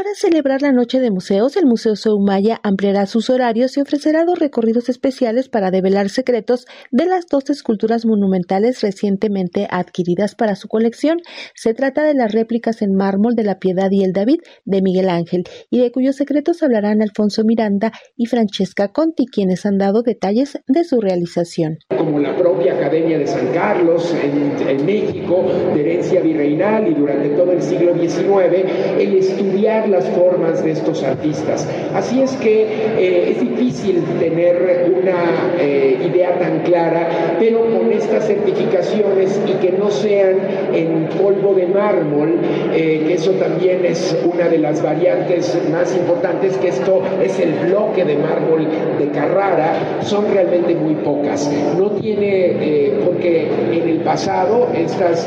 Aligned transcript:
Para 0.00 0.14
celebrar 0.14 0.62
la 0.62 0.72
Noche 0.72 0.98
de 0.98 1.10
Museos, 1.10 1.58
el 1.58 1.66
Museo 1.66 1.94
Soumaya 1.94 2.58
ampliará 2.62 3.04
sus 3.04 3.28
horarios 3.28 3.76
y 3.76 3.82
ofrecerá 3.82 4.24
dos 4.24 4.38
recorridos 4.38 4.88
especiales 4.88 5.50
para 5.50 5.70
develar 5.70 6.08
secretos 6.08 6.64
de 6.90 7.04
las 7.04 7.26
dos 7.26 7.50
esculturas 7.50 8.06
monumentales 8.06 8.80
recientemente 8.80 9.68
adquiridas 9.70 10.34
para 10.34 10.56
su 10.56 10.68
colección. 10.68 11.18
Se 11.54 11.74
trata 11.74 12.02
de 12.02 12.14
las 12.14 12.32
réplicas 12.32 12.80
en 12.80 12.94
mármol 12.94 13.34
de 13.34 13.44
la 13.44 13.58
Piedad 13.58 13.90
y 13.90 14.02
el 14.02 14.14
David 14.14 14.38
de 14.64 14.80
Miguel 14.80 15.10
Ángel, 15.10 15.44
y 15.68 15.80
de 15.80 15.92
cuyos 15.92 16.16
secretos 16.16 16.62
hablarán 16.62 17.02
Alfonso 17.02 17.44
Miranda 17.44 17.92
y 18.16 18.24
Francesca 18.24 18.88
Conti, 18.88 19.26
quienes 19.26 19.66
han 19.66 19.76
dado 19.76 20.00
detalles 20.00 20.58
de 20.66 20.84
su 20.84 21.02
realización. 21.02 21.76
Como 21.94 22.20
la 22.20 22.34
propia 22.60 22.74
Academia 22.74 23.18
de 23.18 23.26
San 23.26 23.46
Carlos 23.54 24.14
en, 24.22 24.84
México, 24.84 25.46
de 25.74 25.80
herencia 25.80 26.20
virreinal 26.20 26.86
y 26.88 26.94
durante 26.94 27.30
todo 27.30 27.52
el 27.52 27.62
siglo 27.62 27.94
XIX, 27.94 28.98
el 28.98 29.16
estudiar 29.16 29.88
las 29.88 30.06
formas 30.10 30.62
de 30.62 30.72
estos 30.72 31.02
artistas. 31.02 31.66
Así 31.94 32.20
es 32.20 32.32
que 32.32 32.64
eh, 32.98 33.30
es 33.30 33.40
difícil 33.40 34.02
tener 34.18 34.90
una 34.94 35.54
eh, 35.58 35.89
idea 36.10 36.38
tan 36.38 36.60
clara, 36.60 37.36
pero 37.38 37.60
con 37.60 37.92
estas 37.92 38.26
certificaciones 38.26 39.40
y 39.46 39.52
que 39.54 39.72
no 39.72 39.90
sean 39.90 40.36
en 40.72 41.08
polvo 41.18 41.54
de 41.54 41.66
mármol, 41.66 42.38
eh, 42.72 43.04
que 43.06 43.14
eso 43.14 43.32
también 43.32 43.84
es 43.84 44.16
una 44.24 44.48
de 44.48 44.58
las 44.58 44.82
variantes 44.82 45.58
más 45.70 45.96
importantes, 45.96 46.56
que 46.58 46.68
esto 46.68 47.02
es 47.22 47.38
el 47.40 47.52
bloque 47.66 48.04
de 48.04 48.16
mármol 48.16 48.68
de 48.98 49.08
Carrara, 49.08 50.00
son 50.02 50.32
realmente 50.32 50.74
muy 50.74 50.94
pocas. 50.96 51.50
No 51.76 51.90
tiene, 51.92 52.92
porque 53.04 53.48
en 53.72 53.88
el 53.88 54.00
pasado 54.00 54.68
estas 54.74 55.26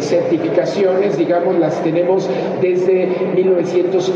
certificaciones, 0.00 1.16
digamos, 1.16 1.58
las 1.58 1.82
tenemos 1.82 2.28
desde 2.60 3.08
1900 3.34 4.12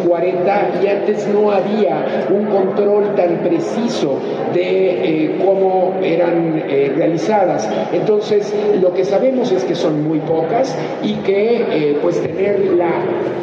y 0.82 0.86
antes 0.86 1.26
no 1.28 1.50
había 1.50 2.26
un 2.30 2.46
control 2.46 3.14
tan 3.14 3.21
preciso 3.42 4.18
de 4.54 4.64
eh, 4.64 5.38
cómo 5.44 5.94
eran 6.02 6.62
eh, 6.66 6.92
realizadas. 6.94 7.68
Entonces, 7.92 8.54
lo 8.80 8.92
que 8.94 9.04
sabemos 9.04 9.52
es 9.52 9.64
que 9.64 9.74
son 9.74 10.06
muy 10.06 10.18
pocas 10.20 10.76
y 11.02 11.14
que 11.16 11.56
eh, 11.56 11.98
pues 12.02 12.20
tener 12.20 12.60
la 12.72 12.92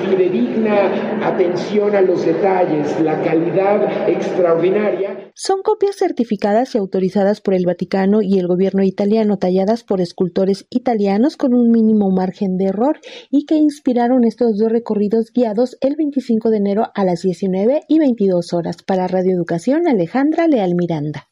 fidedigna 0.04 1.20
atención 1.24 1.96
a 1.96 2.02
los 2.02 2.26
detalles, 2.26 3.00
la 3.02 3.22
calidad 3.22 4.10
extraordinaria. 4.10 5.09
Son 5.42 5.62
copias 5.62 5.96
certificadas 5.96 6.76
y 6.76 6.80
autorizadas 6.80 7.40
por 7.40 7.54
el 7.54 7.66
Vaticano 7.66 8.22
y 8.22 8.40
el 8.40 8.48
gobierno 8.48 8.84
italiano, 8.84 9.38
talladas 9.38 9.86
por 9.86 10.02
escultores 10.02 10.66
italianos 10.70 11.38
con 11.38 11.54
un 11.54 11.72
mínimo 11.72 12.12
margen 12.12 12.58
de 12.58 12.66
error 12.66 13.00
y 13.32 13.46
que 13.46 13.56
inspiraron 13.56 14.26
estos 14.26 14.58
dos 14.58 14.70
recorridos 14.70 15.32
guiados 15.34 15.78
el 15.80 15.96
25 15.96 16.50
de 16.50 16.58
enero 16.58 16.92
a 16.94 17.06
las 17.06 17.22
19 17.22 17.84
y 17.88 18.00
22 18.00 18.52
horas. 18.52 18.84
Para 18.84 19.08
Radio 19.08 19.34
Educación, 19.34 19.88
Alejandra 19.88 20.46
Leal 20.50 20.76
Miranda. 20.76 21.29